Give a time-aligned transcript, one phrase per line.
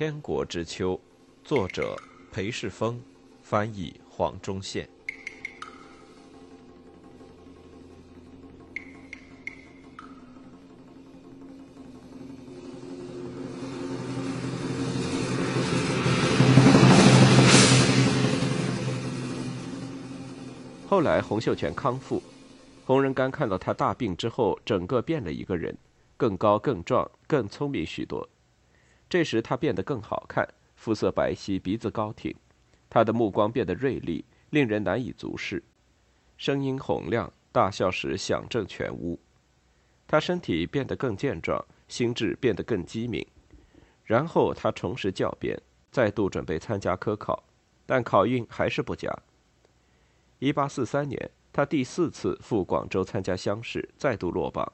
[0.00, 0.94] 天国之秋》，
[1.44, 1.94] 作者
[2.32, 2.98] 裴世峰，
[3.42, 4.88] 翻译黄忠宪。
[20.88, 22.22] 后来，洪秀全康复，
[22.86, 25.76] 洪仁玕看到他大病之后，整个变了一个人，
[26.16, 28.26] 更高、更壮、更聪明许多。
[29.10, 32.32] 这时他变得更好看，肤色白皙，鼻子高挺，
[32.88, 35.60] 他的目光变得锐利，令人难以足视，
[36.36, 39.18] 声音洪亮，大笑时响震全屋。
[40.06, 43.26] 他身体变得更健壮，心智变得更机敏。
[44.04, 47.42] 然后他重拾教鞭，再度准备参加科考，
[47.86, 49.12] 但考运还是不佳。
[50.38, 54.72] 一八四三年，他第四次赴广州参加乡试，再度落榜。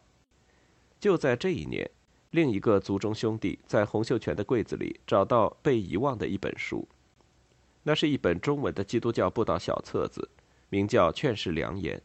[1.01, 1.91] 就在这一年，
[2.37, 6.87] 另一个族中兄弟在洪秀全的柜子里找到被遗忘的一本书，
[7.83, 10.29] 那是一本中文的基督教布道小册子，
[10.69, 11.97] 名叫《劝世良言》。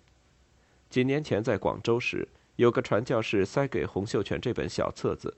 [0.90, 5.36] 几年前在广州时，有个传教士塞给洪秀全这本小册子，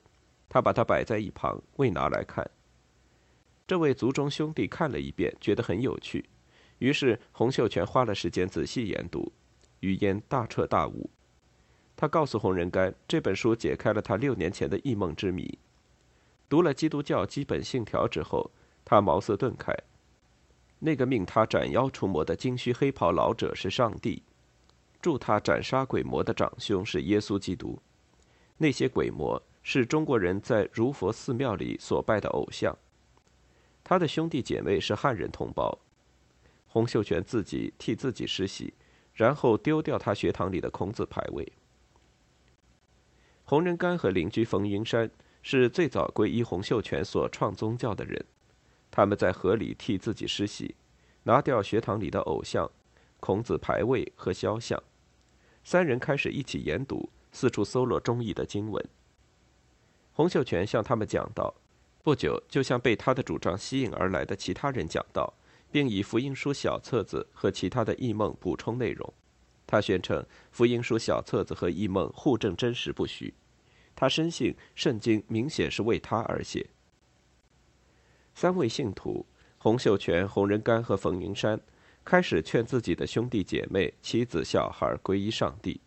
[0.47, 2.47] 他把它摆在一旁，未拿来看。
[3.65, 6.23] 这位族中兄弟看了一遍，觉得很有趣。
[6.77, 9.33] 于是洪秀全花了时间仔细研读，
[9.79, 11.09] 语言大彻大悟。
[12.03, 15.57] 他告诉洪仁玕，这本书解开了他六年前的异梦之谜。
[16.49, 18.51] 读了基督教基本信条之后，
[18.83, 19.73] 他茅塞顿开。
[20.79, 24.21] 那个命他斩妖除魔的金须黑袍老者是上帝，
[24.99, 27.79] 助他斩杀鬼魔的长兄是耶稣基督。
[28.57, 32.77] 那些鬼魔是中国人在儒佛寺庙里所拜的偶像。
[33.81, 35.79] 他的兄弟姐妹是汉人同胞。
[36.67, 38.73] 洪秀全自己替自己施洗，
[39.13, 41.49] 然后丢掉他学堂里的孔子牌位。
[43.45, 45.09] 洪仁玕和邻居冯云山
[45.41, 48.25] 是最早皈依洪秀全所创宗教的人，
[48.89, 50.75] 他们在河里替自己施洗，
[51.23, 52.69] 拿掉学堂里的偶像、
[53.19, 54.81] 孔子牌位和肖像。
[55.63, 58.83] 三人开始一起研读，四处搜罗中译的经文。
[60.13, 61.53] 洪秀全向他们讲道，
[62.01, 65.33] 不久就向被他的主张吸引而来的其他人讲道。
[65.71, 69.11] 并以福音书小册子和其他的异梦补充内容。
[69.65, 73.33] 他宣称福音书小册子和异梦互证真实不虚。
[73.95, 76.69] 他深信圣经明显是为他而写。
[78.33, 79.25] 三位信徒
[79.57, 81.59] 洪秀全、洪仁玕和冯云山
[82.03, 85.79] 开始劝自己的兄弟姐妹、妻子、小孩皈依上帝。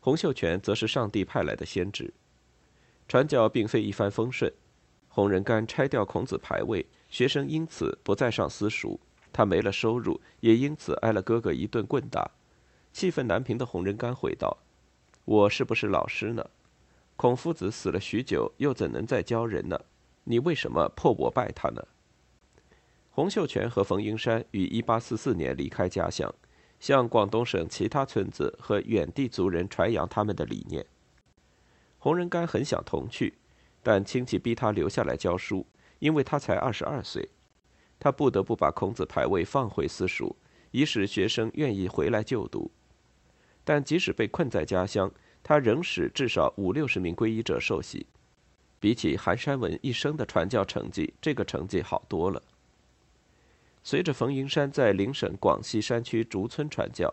[0.00, 2.12] 洪秀全则是上帝派来的先知。
[3.06, 4.52] 传教并非一帆风顺。
[5.08, 6.86] 洪仁玕拆掉孔子牌位。
[7.10, 8.98] 学生因此不再上私塾，
[9.34, 12.30] 他没了收入，也因此挨了哥哥一顿棍打。
[12.92, 14.58] 气愤难平的洪仁玕回道
[15.24, 16.50] ：“我是不是老师呢？
[17.16, 19.80] 孔夫子死了许久，又怎能再教人呢？
[20.24, 21.82] 你为什么迫我拜他呢？”
[23.10, 26.32] 洪秀全和冯云山于1844年离开家乡，
[26.80, 30.84] 向广东省其他村子和远地族人传扬他们的理念。
[31.98, 33.34] 洪仁玕很想同去，
[33.82, 35.66] 但亲戚逼他留下来教书。
[35.98, 37.28] 因为他才二十二岁，
[38.00, 40.34] 他不得不把孔子牌位放回私塾，
[40.72, 42.72] 以使学生愿意回来就读。
[43.64, 45.10] 但即使被困在家乡，
[45.42, 48.06] 他仍使至少五六十名皈依者受洗。
[48.80, 52.42] 比起韩山文一生的传教成绩，这个成绩好多了。
[53.84, 57.12] 随着冯云山在邻省广西山区竹村传教，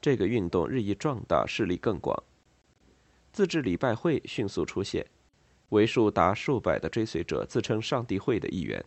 [0.00, 2.22] 这个运动日益壮大，势力更广。
[3.32, 5.06] 自治礼拜会迅速出现。
[5.70, 8.84] 为数达数百的追随者自称上帝会的一员，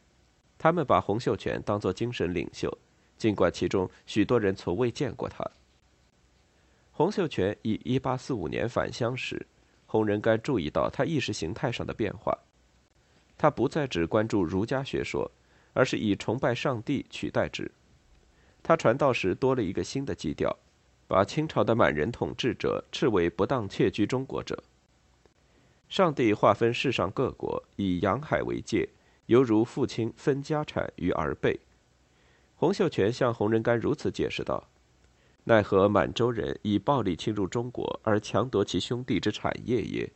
[0.58, 2.76] 他们把洪秀全当作精神领袖，
[3.18, 5.44] 尽管其中许多人从未见过他。
[7.00, 9.48] 洪秀全以1845年返乡时，
[9.86, 12.38] 洪仁玕注意到他意识形态上的变化，
[13.38, 15.32] 他不再只关注儒家学说，
[15.72, 17.72] 而是以崇拜上帝取代之。
[18.62, 20.54] 他传道时多了一个新的基调，
[21.08, 24.62] 把清朝的满人统治者斥为不当窃居中国者。
[25.88, 28.90] 上帝划分世上各国，以洋海为界，
[29.28, 31.58] 犹如父亲分家产于儿辈。
[32.58, 34.68] 洪秀全向洪仁玕如此解释道
[35.50, 40.14] ：“奈何满洲人以暴力侵入中国，而强夺其兄弟之产业耶？”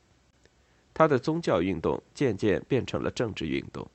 [0.94, 3.90] 他的宗教运动渐渐变成了政治运动。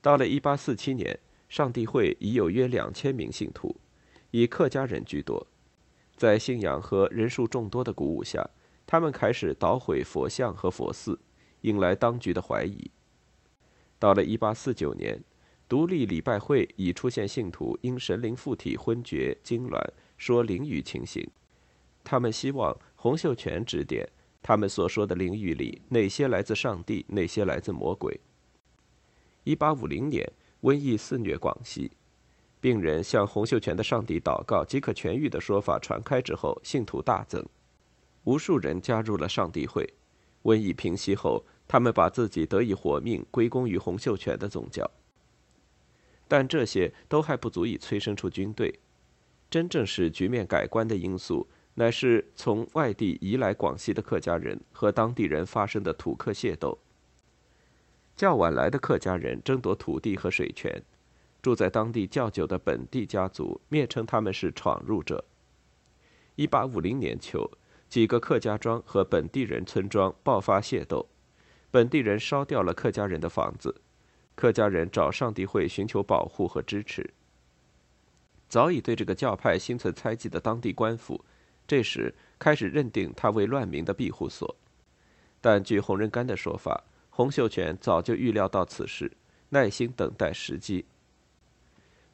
[0.00, 1.20] 到了1847年，
[1.50, 3.76] 上帝会已有约两千名信徒，
[4.30, 5.46] 以客家人居多，
[6.16, 8.48] 在信仰和人数众多的鼓舞下。
[8.86, 11.20] 他们开始捣毁佛像和佛寺，
[11.60, 12.90] 引来当局的怀疑。
[13.98, 15.22] 到了1849年，
[15.74, 19.84] 独立礼拜会已出现信徒因神灵附体昏厥、痉挛、
[20.16, 21.28] 说灵语情形。
[22.04, 24.08] 他们希望洪秀全指点
[24.40, 28.20] 他们所说的灵语里哪些来自上帝，哪些来自魔鬼。
[29.46, 30.32] 1850年，
[30.62, 31.90] 瘟疫肆虐广西，
[32.60, 37.44] 病人向洪秀全的上帝祷告即可痊愈的说法传开之后，信徒大增，
[38.22, 39.92] 无数人加入了上帝会。
[40.44, 44.88] 瘟疫平息后，他们把自己得以活命归功于洪秀全的宗教。
[46.26, 48.80] 但这些都还不足以催生出军队。
[49.50, 56.78] 真正使局面改观的因素，乃是从外地移来广西的客家人和当地人发生的土客械斗。
[58.16, 60.82] 较晚来的客家人争夺土地和水权，
[61.42, 65.24] 住在当地较久的本地家族蔑称他们是闯入者。
[66.36, 67.50] 一八五零年秋，
[67.88, 71.08] 几个客家庄和本地人村庄爆发械斗，
[71.70, 73.82] 本地人烧掉了客家人的房子，
[74.34, 77.08] 客家人找上帝会寻求保护和支持。
[78.48, 81.24] 早已对这个教派心存猜忌的当地官府，
[81.66, 84.56] 这时开始认定他为乱民的庇护所。
[85.40, 89.10] 但据洪仁玕的说法，洪秀全早就预料到此事，
[89.48, 90.84] 耐心等待时机。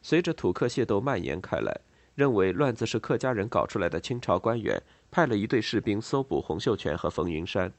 [0.03, 1.81] 随着土客械斗蔓延开来，
[2.15, 7.73] 认为乱子是客家人搞出来的清朝官员派了一队士兵搜捕洪秀全和冯云山。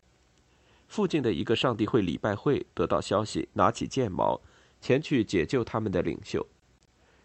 [0.92, 4.42] 附近的一个上帝会礼拜会得到消息，拿起剑矛
[4.82, 6.46] 前去解救他们的领袖。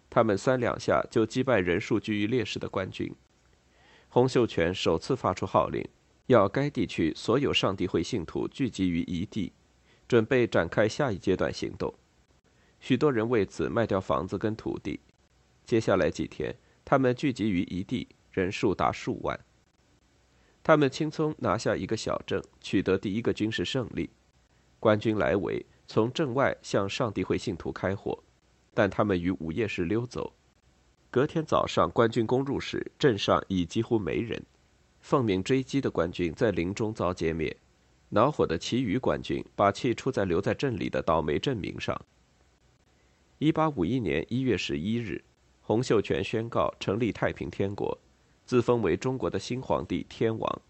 [0.09, 3.13] 他们三两下就击败人数居于劣势的官军。
[4.09, 5.85] 洪秀全首次发出号令，
[6.27, 9.53] 要该地区所有上帝会信徒聚集于一地。
[10.07, 11.93] 准备展开下一阶段行动，
[12.79, 15.01] 许多人为此卖掉房子跟土地。
[15.65, 16.55] 接下来几天，
[16.85, 19.37] 他们聚集于一地，人数达数万。
[20.67, 24.11] 他们轻松拿下一个小镇，取得第一个军事胜利。
[24.81, 28.21] 官军来围，从镇外向上帝会信徒开火，
[28.75, 30.33] 但他们于午夜时溜走。
[31.09, 34.43] 隔天早上，官军攻入时，镇上已几乎没人。
[34.99, 37.57] 奉命追击的官军在林中遭歼灭。
[38.09, 41.97] 恼火的其余官军把气出在留在镇里的倒霉镇民上。
[43.39, 45.23] 一八五一年一月十一日，
[45.61, 47.97] 洪秀全宣告成立太平天国，
[48.47, 50.63] 自封为中国的新皇帝天王，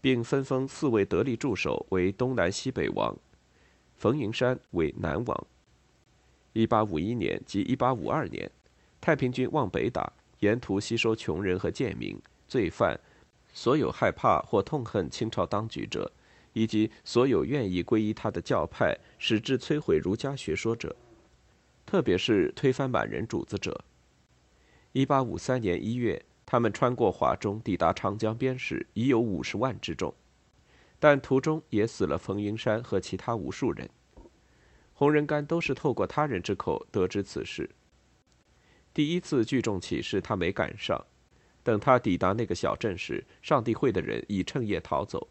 [0.00, 3.14] 并分封四位得力助手为东南西北王，
[3.96, 5.46] 冯云山为南王。
[6.52, 8.50] 一八五一年及一八五二年，
[9.00, 12.16] 太平军往北打，沿途吸收穷人和贱民、
[12.46, 12.98] 罪犯，
[13.52, 16.10] 所有害怕或痛恨清朝当局者。
[16.52, 20.96] 以及所有愿意皈依他的教派，使之摧毁儒家学说者，
[21.86, 23.84] 特别是推翻满人主子者。
[24.90, 30.12] 一八五三年一月，他们穿过华中，抵达长江边时，已有五十万之众，
[30.98, 33.88] 但途中也死了冯云山和其他无数人。
[34.92, 37.70] 洪仁玕都是透过他人之口得知此事。
[38.92, 41.00] 第一次聚众起事，他没赶上。
[41.62, 45.28] 等他抵达那个小镇时，上帝会的人已趁夜逃走。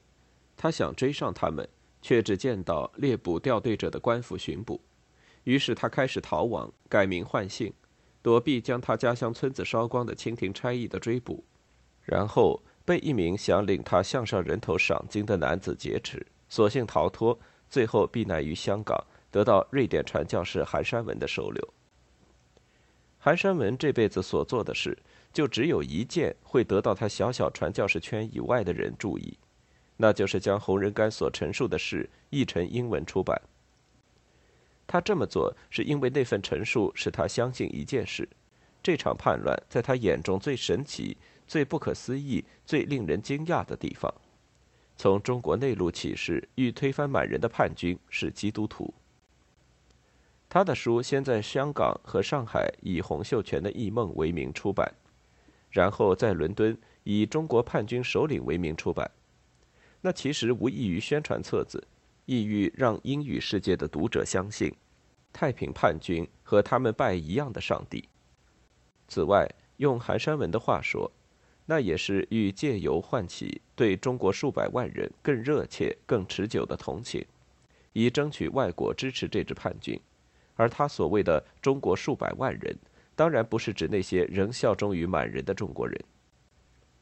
[0.55, 1.67] 他想追上他们，
[2.01, 4.79] 却只见到猎捕掉队者的官府巡捕，
[5.43, 7.73] 于是他开始逃亡，改名换姓，
[8.21, 11.43] 躲避将他家乡村子烧光的清廷差役的追捕，
[12.03, 17.39] 然后被一名想领他项上人头赏金的男子劫持，索性逃脱，
[17.69, 19.01] 最后避难于香港，
[19.31, 21.73] 得到瑞典传教士韩山文的收留。
[23.17, 24.97] 韩山文这辈子所做的事，
[25.33, 29.37] 就只有一件会得到他小小传教士圈以外的人注意。
[29.97, 33.41] 那就是将洪仁玕所陈述的事译成英文出版。
[34.91, 38.27] 他这么做是因为那份陈述使他相信一件事：
[38.81, 41.15] 这场叛乱在他眼中最神奇、
[41.45, 44.11] 最不可思议、最令人惊讶的地方，
[44.97, 48.91] 从中国内陆起事欲推翻满人的叛军是基督徒。
[50.49, 54.91] 他的书先在香港和上海以洪秀全的异梦为名出版，
[55.69, 59.11] 然后在伦敦以中国叛军首领为名出版。
[60.01, 61.87] 那其实无异于宣传册子，
[62.29, 64.71] 意欲让英语世界的读者相信，
[65.33, 68.07] 太平叛军和他们拜一样的上帝。
[69.07, 71.11] 此外，用韩山文的话说，
[71.65, 77.25] 那也是欲借由唤起对中国数百万人更热切、更持久的同情，
[77.93, 79.99] 以争取外国支持这支叛军。
[80.53, 82.77] 而他所谓的中国数百万人，
[83.15, 85.99] 当然不是指那些仍效忠于满人的中国人。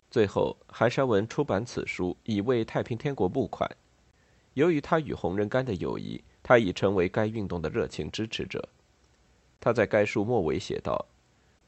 [0.10, 3.70] 最后，韩山文出版此书，以为太平天国募款。
[4.58, 8.68] 由于他与洪仁玕的友谊，他已成为该运动的热情支持者。
[9.60, 11.06] 他在该书末尾写道：“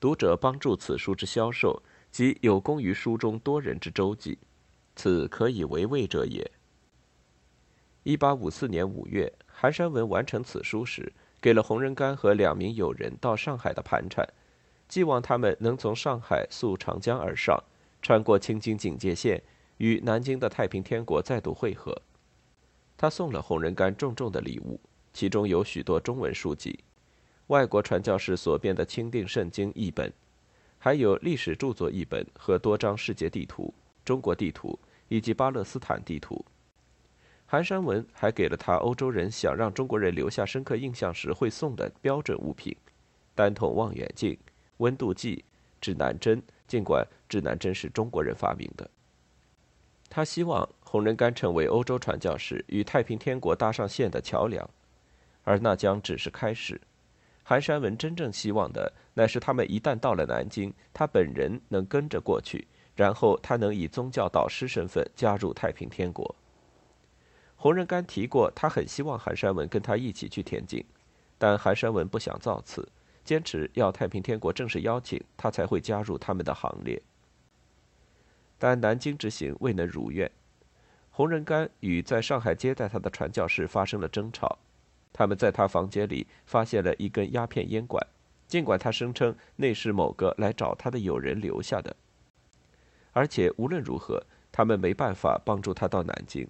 [0.02, 4.40] 读者帮助此书之销售，即有功于书中多人之周济，
[4.96, 6.50] 此可以为慰者也。”
[8.02, 14.28] 一八五四年五月，韩山文完成此书时，给了洪仁玕和两名友人到上海的盘缠，
[14.88, 17.64] 寄望他们能从上海溯长江而上。
[18.02, 19.44] 穿过青津警戒线，
[19.78, 22.02] 与南京的太平天国再度会合。
[23.02, 24.78] 他送了洪仁玕重重的礼物，
[25.14, 26.78] 其中有许多中文书籍，
[27.48, 30.12] 外国传教士所编的《钦定圣经》译本，
[30.78, 34.78] 还有历史著作译本和多张世界地图、中国地图
[35.08, 36.44] 以及巴勒斯坦地图。
[37.46, 42.76] 韩山文还给了他欧洲人想让中国人留下深刻印象时会送的标准物品：
[43.34, 44.38] 单筒望远镜、
[44.80, 45.46] 温度计、
[45.80, 46.44] 指南针。
[46.68, 48.92] 尽管指南针是中国人发明的，
[50.10, 54.68] 他希望洪仁玕成为欧洲传教士与太平天国搭上线的桥梁，
[55.44, 56.82] 而那将只是开始。
[57.44, 66.36] 韩山文真正希望的，乃是他们一旦到了南京，他本人能跟着过去，然后他能以宗教导师身份加入太平天国。
[67.56, 70.84] 洪仁玕提过，他很希望韩山文跟他一起去天津，
[71.38, 72.88] 但韩山文不想造次。
[73.26, 77.00] 坚持要太平天国正式邀请他才会加入他们的行列，
[78.60, 80.30] 但南京之行未能如愿。
[81.10, 84.60] 洪仁玕与在上海接待他的传教士发生了争吵，
[85.12, 88.06] 他们在他房间里发现了一根鸦片烟管，
[88.48, 91.96] 尽管他声称那是某个来找他的友人留下的，
[93.14, 96.48] 而且无论如何，他们没办法帮助他到南京。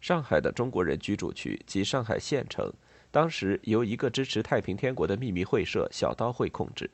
[0.00, 2.72] 上海的中国人居住区及上海县城。
[3.10, 6.90] 当时由一个支持太平天国的秘密会社小刀会控制，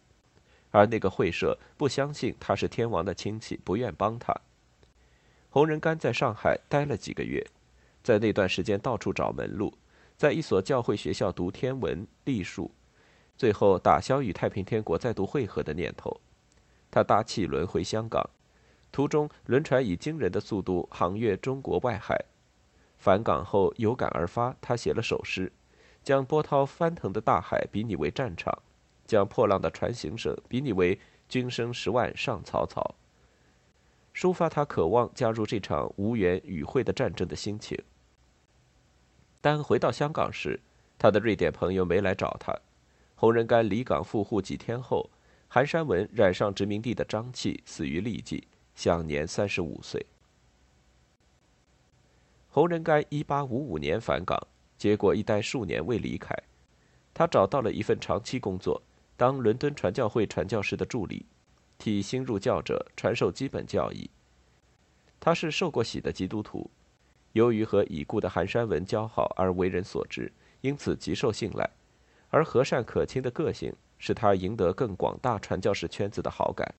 [0.71, 4.35] 而那个会社不相信他是天王的亲戚，不愿帮他。
[5.51, 7.45] 洪仁玕在上海待了几个月，
[8.03, 9.75] 在那段时间到处找门路，
[10.17, 12.71] 在一所教会学校读天文、历数，
[13.37, 16.21] 最后打消与太平天国再度会合的念头。
[16.91, 18.29] 他搭汽轮回香港，
[18.93, 22.25] 途中轮船以惊人的速度航越中国外海，
[22.99, 25.53] 返港后有感而发，他写了首诗。
[26.03, 28.63] 将波涛翻腾的大海比拟为战场，
[29.11, 30.97] 将破浪的船行声比拟为
[31.29, 32.95] 军声十万上草草，
[34.15, 37.77] 抒发他渴望加入这场无缘与会的战争的心情。
[39.41, 40.61] 但回到香港时，
[40.97, 42.57] 他的瑞典朋友没来找他。
[43.17, 45.11] 洪仁玕离港复沪几天后，
[45.49, 50.07] 韩山文染上殖民地的瘴气，死于痢疾，享年三十五岁。
[52.49, 54.39] 洪仁玕一八五五年返港。
[54.79, 56.35] 结果一待数年未离开，
[57.13, 58.81] 他找到了一份长期工作，
[59.21, 61.27] 当伦敦传教会传教士的助理，
[61.77, 64.09] 替新入教者传授基本教义。
[65.21, 66.71] 他是受过洗的基督徒，
[67.33, 71.69] 由于和已故的韩山文交好而为人所知，因此极受信赖。
[72.31, 76.75] 而和善可亲的个性使他赢得更广大传教士圈子的好感。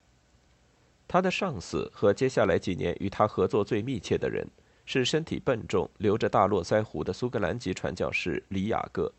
[1.07, 4.43] 他的上司和接下来几年与他合作最密切的人。
[4.83, 9.13] 是身体笨重、留着大络腮胡的苏格兰籍传教士李雅各。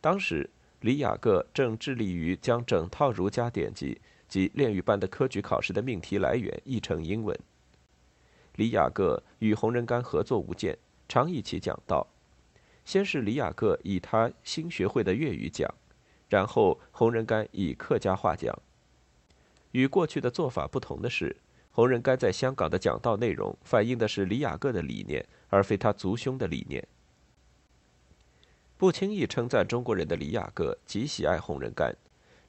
[0.00, 0.48] 当时，
[0.80, 7.38] 李雅各正致力于将整套儒家典籍及炼狱般的科举考试的命题来源译成英文。
[8.56, 10.76] 李雅各与洪仁玕合作无间，
[11.08, 12.06] 常一起讲道。
[12.84, 15.68] 先是李雅各以他新学会的粤语讲，
[16.28, 18.56] 然后洪仁玕以客家话讲。
[19.72, 21.36] 与过去的做法不同的是。
[21.72, 26.82] 洪仁玕在香港的讲道内容反映的是李雅各的理念，而非他族兄的理念。
[28.78, 31.94] 不轻易称赞中国人的李雅各极喜爱洪仁玕，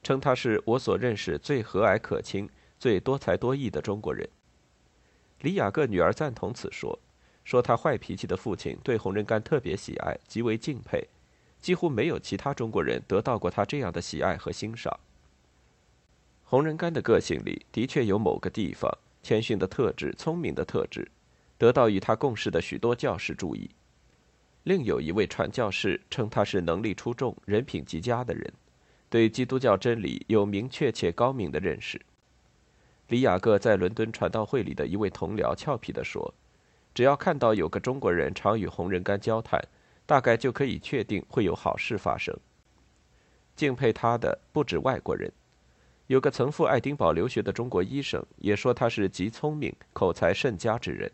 [0.02, 4.28] 称他是我所认识最和蔼可亲、最多才多艺的中国人。
[5.40, 6.98] 李雅各女儿赞同此说，
[7.44, 11.08] 说他坏脾气的父亲对洪仁玕特别喜爱，极为敬佩，
[11.60, 15.00] 几乎没有其他中国人得到过他这样的喜爱和欣赏。
[16.44, 18.90] 洪仁玕的个性里的确有某个地方。
[19.20, 21.10] 谦逊的特质，聪明的特质，
[21.58, 23.68] 得到与他共事的许多教师注意。
[24.68, 28.52] 另有一位传教士称他是能力出众、人品极佳的人，
[29.08, 31.98] 对基督教真理有明确且高明的认识。
[33.06, 36.34] 李雅各在伦敦传道会里的一位同僚俏皮地说
[36.92, 39.58] ：“只要看到有个中国人常与红人干交谈，
[40.04, 42.38] 大概就可以确定会有好事发生。”
[43.56, 45.32] 敬佩他的不止外国人。
[46.08, 51.10] 有个曾赴爱丁堡留学的中国医生也说他是极聪明、口才甚佳之人，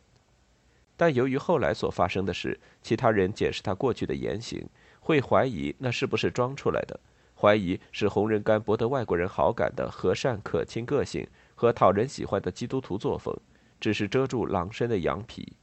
[0.97, 4.69] 但由于后来所发生的事，其他人解释他过去的言行，
[5.01, 6.99] 会怀疑那是不是装出来的，
[7.35, 13.37] 怀疑是洪仁玕博得外国人好感的和善可亲个性和讨人喜欢的基督徒作风，
[13.81, 15.57] 只是遮住狼身的羊皮。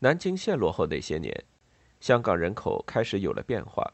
[0.00, 1.44] 南京陷落后那些年，
[2.00, 3.92] 香港人口开始有了变化。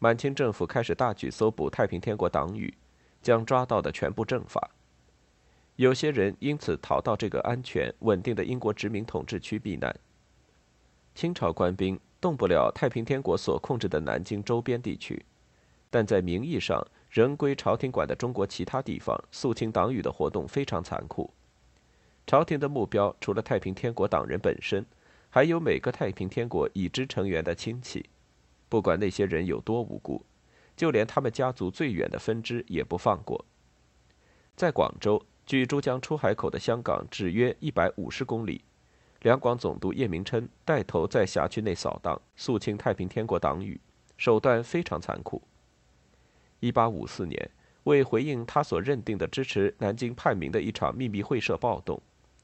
[0.00, 2.74] 满清政府开始大举搜捕太平天国党羽，
[3.22, 4.70] 将抓到的全部正法。
[5.76, 9.94] 有些人因此逃到这个安全稳定的英国殖民统治区避难。
[11.14, 15.24] 清朝官兵动不了太平天国所控制的南京周边地区，
[15.90, 21.30] 但在名义上仍归朝廷管的中国其他地方，肃清党羽的活动非常残酷。
[22.26, 24.84] 朝廷的目标除了太平天国党人本身，
[25.28, 28.08] 还有每个太平天国已知成员的亲戚，
[28.68, 30.24] 不管那些人有多无辜，
[30.76, 33.44] 就连他们家族最远的分支也不放过。
[34.56, 38.62] 在广州，距珠江出海口的香港只约一百五十公里。
[39.20, 43.80] 两广总督叶明琛带头在辖区内扫荡，肃清太平天国党羽，
[44.16, 45.42] 手段非常残酷。
[46.60, 47.50] 一八五四年，
[47.84, 52.00] 为回应他所认定的支持南京叛民的一场秘密会社暴动，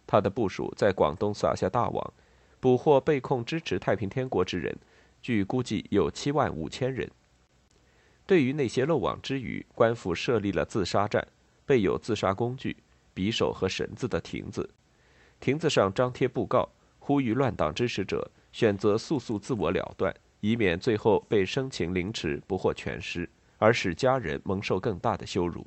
[0.06, 2.12] 他的部署在广东撒下大网，
[2.60, 4.76] 捕获被控支持太平天国之人，
[5.22, 7.10] 据估计有七万五千人。
[8.26, 11.26] 对于那些漏网之鱼，官府设立了自杀站，
[11.66, 12.76] 备有自杀工具、
[13.20, 14.70] 匕首和绳子的亭子。
[15.38, 16.66] 亭子上张贴布告，
[16.98, 25.66] 呼吁乱党支持者选择速速自我了断，以免最后被生擒凌迟，不获全尸，而使家人蒙受更大的羞辱。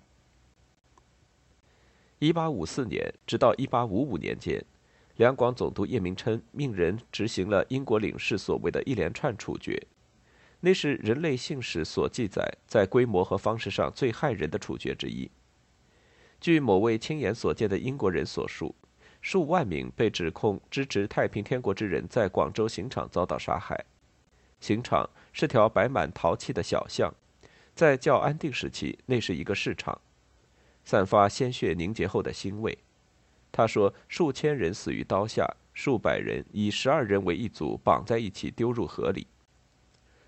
[2.17, 4.63] 一八五四年直到一八五五年间，
[5.17, 9.79] 两广总督叶明琛命人执行了英国领事所谓的一连串处决，
[10.59, 15.29] 那是人类姓史所记载在规模和方式上最骇人的处决之一。
[16.43, 18.75] 据某位亲眼所见的英国人所述。
[19.21, 23.85] 数万名被指控支持太平天国之人在广州刑场遭到杀害。
[24.59, 27.09] 刑场是条摆满陶器的小巷，
[27.73, 30.01] 在较安定时期，那是一个市场，
[30.83, 32.77] 散发鲜血凝结后的腥味。
[33.49, 39.25] 他说，数千人死于刀下，数百人以十二人为一组绑在一起丢入河里。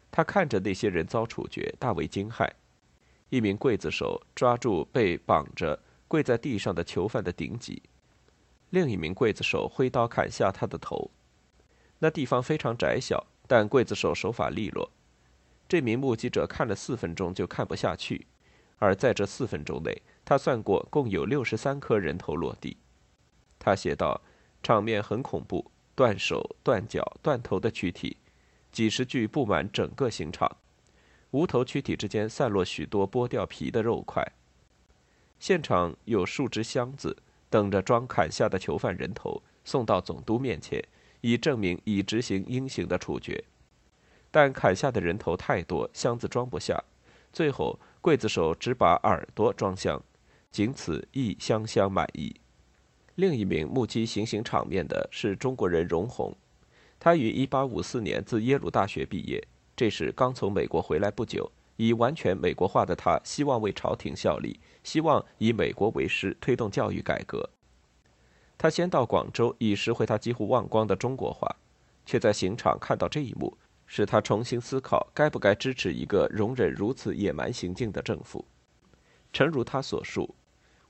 [0.10, 2.50] 他看着那些人遭处决，大为惊骇。
[3.30, 5.78] 一名刽子手抓住被绑着
[6.08, 7.84] 跪在地上的囚犯的顶脊。
[8.72, 11.12] 另一名刽子手挥刀砍下他的头，
[12.00, 14.92] 那地方非常窄小，但刽子手手法利落。
[15.68, 18.28] 这名目击者看了四分钟就看不下去，
[18.78, 22.78] 而在这四分钟内，他算过共有六十三颗人头落地。
[23.58, 24.22] 他写道
[24.62, 28.18] ：“场面很恐怖，断手、断脚、断头的躯体，
[28.72, 30.58] 几十具布满整个刑场，
[31.32, 34.24] 无头躯体之间散落许多剥掉皮的肉块。
[35.40, 37.18] 现场有数只箱子。”
[37.48, 40.84] 等着装砍下的囚犯人头送到总督面前，
[41.22, 43.42] 以证明已执行应刑的处决。
[44.30, 46.84] 但砍下的人头太多，箱子装不下，
[47.32, 50.04] 最后刽子手只把耳朵装箱，
[50.52, 52.36] 仅此一箱箱满意。
[53.14, 56.36] 另一名目击行刑场面的是中国人荣宏，
[57.00, 59.42] 他于1854年自耶鲁大学毕业，
[59.78, 61.50] 这时刚从美国回来不久。
[61.78, 67.50] 已完全美国化的他，希望为朝廷效力，希望以美国为师，推动教育改革。
[68.56, 71.54] 他先到广州，以拾回他几乎忘光的中国话，
[72.06, 78.46] 却在刑场看到这一幕，使他重新思考该不该支持一个容忍如此野蛮行径的政府。
[79.34, 80.36] 诚如他所述：“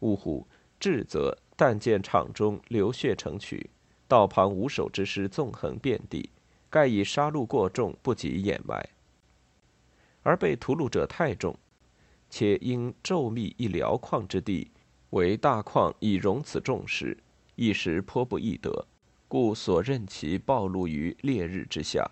[0.02, 0.46] 呜呼！
[0.78, 3.70] 至则但见场中流血成渠，
[4.10, 6.30] 道旁无手之尸纵横遍地，
[6.70, 8.90] 盖以杀戮过重，不及掩埋。”
[10.22, 11.58] 而被屠戮者太重，
[12.38, 14.70] 且因骤密一辽旷之地，
[15.12, 17.18] 为大矿以容此重石，
[17.56, 18.86] 一时颇不易得，
[19.30, 22.06] 故所任其暴露于烈日之下。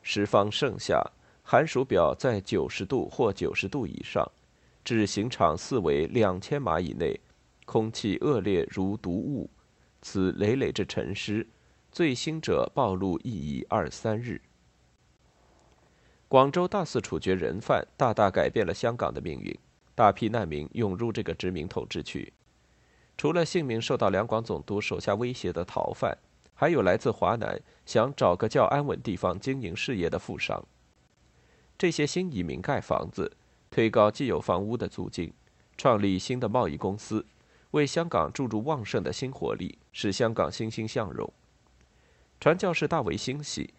[0.00, 1.04] 十方盛夏，
[1.42, 4.26] 寒暑表在九十度或九十度以上，
[4.82, 7.20] 至刑场四围两千码以内，
[7.66, 9.50] 空气恶劣如毒雾，
[10.00, 11.46] 此累累之沉尸，
[11.92, 14.40] 最新者暴露亦已二三日。
[16.28, 19.56] 广州大肆处决人犯，大大改变了香港的命运。
[19.94, 22.32] 大批难民涌入这个殖民统治区，
[23.16, 26.18] 除了性命受到两广总督手下威胁的逃犯，
[26.52, 30.62] 还有来自华南想找个较安稳地方经营事业的富商。
[31.78, 33.36] 这些新移民盖房子，
[33.70, 35.32] 推高既有房屋的租金，
[35.78, 37.24] 创立新的贸易公司，
[37.70, 41.32] 为香港注入旺盛的新活力，使香港欣欣向荣。
[42.38, 43.72] 传教士大为欣喜。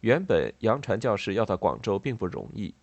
[0.00, 2.74] 原本洋传教士要到广州并不容易，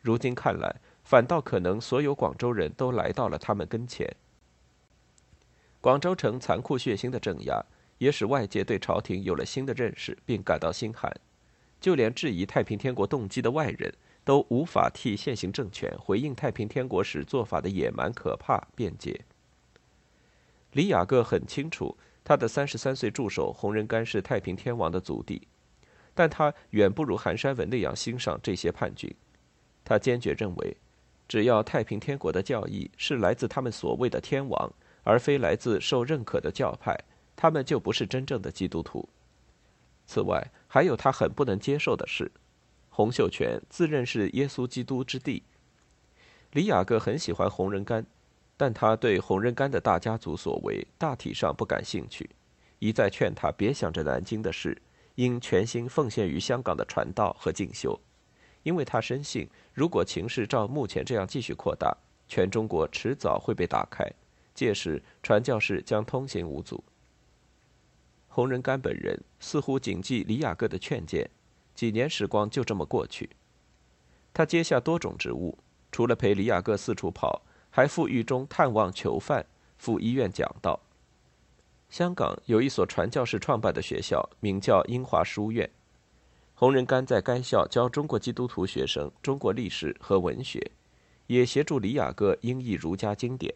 [0.00, 4.14] 如今看来，反倒可能所有广州人都来到了他们跟前。
[5.80, 7.64] 广州城残酷血腥的镇压，
[7.98, 11.10] 也使外界对朝廷有了新的认识，并感到心寒。
[11.80, 19.24] 就连质疑太平天国动机的外人都无法替现行政权回应太平天国时做法的野蛮可怕辩解。
[20.72, 25.46] 李雅各很清楚，他的三十三岁助手洪仁玕是太平天王的族弟。
[26.16, 29.14] 但他远不如韩山文那样欣赏这些叛军，
[29.84, 30.74] 他坚决认为，
[31.28, 34.72] 只要太平天国的教义是来自他们所谓的天王，
[35.04, 36.98] 而非来自受认可的教派，
[37.36, 39.06] 他们就不是真正的基督徒。
[40.06, 42.32] 此外，还有他很不能接受的是，
[42.88, 45.42] 洪秀全自认是耶稣基督之弟。
[46.52, 48.02] 李雅各很喜欢洪仁玕，
[48.56, 52.30] 但他对洪仁玕的大家族所为大体上不感兴趣，
[52.78, 54.80] 一再劝他别想着南京的事。
[55.16, 57.98] 应全心奉献于香港的传道和进修，
[58.62, 61.94] 因为他深信，如果情势照目前这样继续扩大，
[62.28, 64.10] 全中国迟早会被打开，
[64.54, 66.82] 届时传教士将通行无阻。
[68.28, 71.28] 洪仁玕本人似乎谨记李雅各的劝谏，
[71.74, 73.30] 几年时光就这么过去。
[74.34, 75.58] 他接下多种职务，
[75.90, 79.46] 除了陪李雅各四处跑，还赴狱中探望囚犯，
[79.78, 80.78] 赴医院讲道。
[81.88, 85.70] 香港有一所传教士创办的学校，名叫英华书院。
[86.54, 90.70] 洪仁玕在该校教中国基督徒学生中国历史和文学，
[91.26, 93.54] 也协助李雅各英译儒家经典。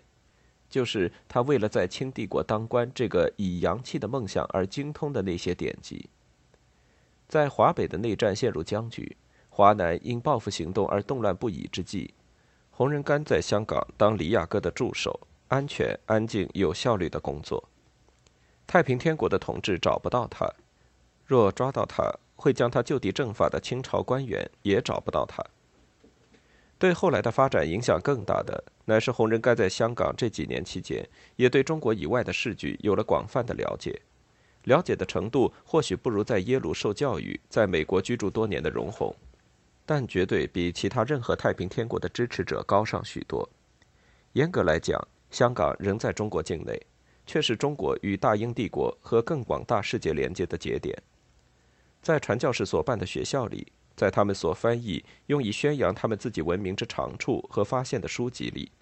[0.68, 6.08] 就是他为了在清帝国当官这个以洋气的梦想而精通的那些典籍。
[7.26, 9.16] 在华北的内战陷入僵局，
[9.48, 12.14] 华南因报复行动而动乱不已之际，
[12.70, 17.68] 洪仁玕在香港当李雅各的助手，安全、安静、有效率的工作。
[18.70, 20.48] 太平天国的统治找不到他，
[21.26, 25.44] 若抓到他，会将他就地正法的清朝官员也找不到他。
[26.78, 31.04] 对后来的发展影响更大的，乃是洪仁玕在香港这几年期间，
[31.34, 34.00] 也对中国以外的事局有了广泛的了解，
[34.62, 39.12] 了解的程度或许不如在耶鲁受教育、在美国居住多年的容闳，
[39.84, 43.48] 但绝对比其他任何太平天国的支持者高上许多。
[44.34, 44.96] 严格来讲，
[45.32, 46.80] 香港仍在中国境内，
[47.30, 51.00] 却是中国与大英帝国和更广大世界连接的节点。
[52.02, 53.72] 在传教士所办的学校里。
[53.96, 58.72] 在他们所翻译、用以宣扬他们自己文明之长处和发现的书籍里，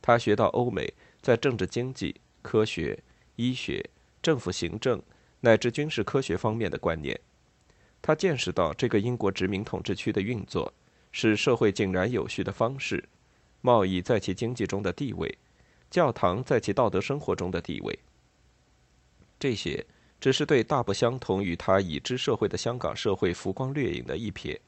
[0.00, 2.96] 他学到欧美在政治、经济、科学、
[3.34, 3.84] 医学、
[4.22, 5.02] 政府行政
[5.40, 7.18] 乃至军事科学方面的观念。
[8.00, 10.72] 他见识到这个英国殖民统治区的运作，
[11.10, 13.02] 是社会井然有序的方式，
[13.60, 15.36] 贸易在其经济中的地位，
[15.90, 17.98] 教堂在其道德生活中的地位。
[19.38, 19.84] 这些
[20.20, 24.58] 只是对大不相同与他已知社会的香港社会浮光掠影的一瞥。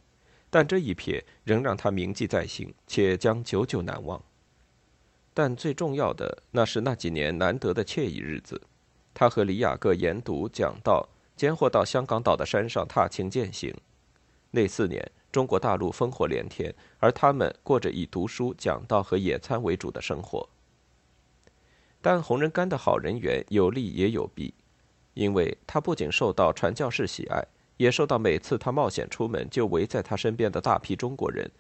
[0.53, 4.21] 但这一瞥仍让他铭记在心，且将久久难忘。
[5.33, 8.61] 但最重要的，那是那几年难得的惬意日子。
[9.15, 13.73] 他和李雅各研读讲道，间或到香港岛的山上踏青践行。
[14.51, 20.49] 那四年，中国大陆烽火连天，而他们过着以读书、讲道和野餐为主的生活。
[22.03, 24.55] 但洪仁干的好人缘有利也有弊，
[25.15, 27.45] 因为他不仅受到传教士喜爱。
[27.77, 31.51] 也受到每次他冒险出门就围在他身边的大批中国人，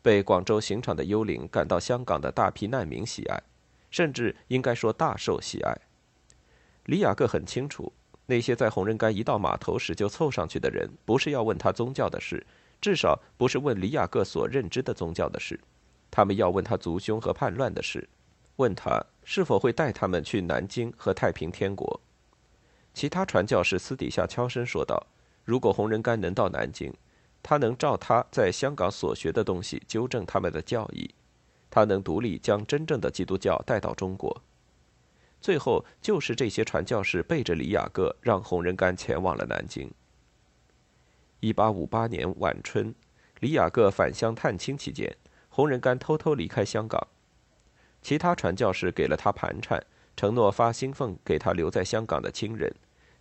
[0.00, 3.42] 被广州刑场的幽灵赶到香港的大批难民喜爱，
[3.90, 5.76] 甚至应该说大受喜爱。
[6.84, 7.92] 李雅各很清楚，
[8.26, 12.46] 那些在红人干一到码头时就凑上去的人，不是要问他宗教的事，
[12.80, 15.58] 至少不是问李雅各所认知的宗教的事，
[16.08, 18.08] 他们要问他族兄和叛乱的事，
[18.56, 22.00] 问他是否会带他们去南京和太平天国。
[22.92, 25.06] 其他传教士私底下悄声说道。
[25.44, 26.90] 如果洪仁玕能到南京，
[27.42, 31.14] 他能照他在香港所学的东西纠正他们的教义，
[31.70, 34.42] 他能独立将真正的基督教带到中国。
[35.42, 39.92] 最后，就是这些传教士背着李雅各，让洪仁玕前往了南京。
[41.40, 42.94] 一八五八年晚春，
[43.40, 45.14] 李雅各返乡探亲期间，
[45.50, 47.06] 洪仁玕偷偷离开香港。
[48.04, 49.82] 其他传教士给了他盘缠，
[50.14, 52.72] 承诺发薪俸给他留在香港的亲人。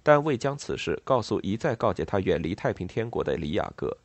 [0.04, 3.98] 但未将此事告诉一再告诫他远离太平天国的李雅各。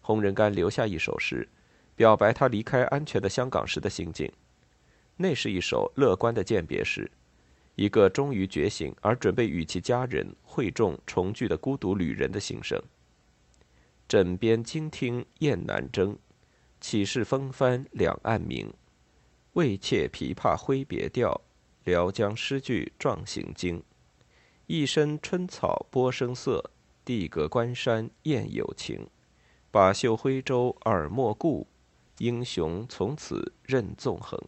[0.00, 1.48] 洪仁玕留下一首诗，
[1.94, 4.28] 表白他离开安全的香港时的心境。
[5.16, 7.08] 那是一首乐观的鉴别诗，
[7.76, 12.82] 一个终于觉醒而准备与其家人会众重聚的孤独旅人的心声。
[14.08, 16.18] 枕边惊听雁南征，
[16.80, 18.74] 岂是风帆两岸明？
[19.54, 21.40] 未切琵琶挥别调，
[21.84, 23.80] 聊将诗句壮行经。
[24.66, 26.72] 一身春草波声色，
[27.04, 29.06] 地阁关山雁有情。
[29.70, 31.68] 把袖徽州耳莫顾，
[32.18, 34.40] 英雄从此任纵横。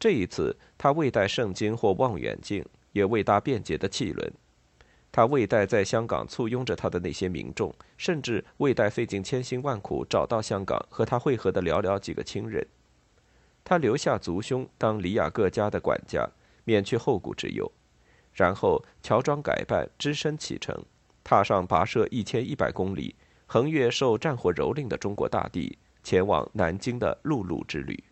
[0.00, 4.32] 这一次，他未带圣经或望远镜，也未搭便捷的汽轮，
[5.12, 12.66] 他未带在香港簇拥着他的那些民众，甚至未带费尽千辛万苦找到香港和他会合的寥寥几个亲人。
[13.64, 16.28] 他留下族兄当李雅各家的管家
[16.64, 17.70] 免去后顾之忧。
[18.34, 20.84] 然后乔装改扮只身启程
[21.22, 23.14] 踏上跋涉一千一百公里
[23.46, 28.04] 横越受战火蹂躏的中国大地前往南京的陆路之旅。